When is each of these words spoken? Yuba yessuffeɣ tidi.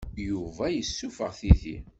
Yuba 0.27 0.65
yessuffeɣ 0.71 1.31
tidi. 1.39 1.77